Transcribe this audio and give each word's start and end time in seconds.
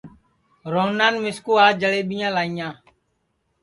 روہنان 0.73 1.13
مِسکُو 1.23 1.53
آج 1.65 1.73
جݪئٻیاں 1.81 2.31
لائیاں 2.35 2.71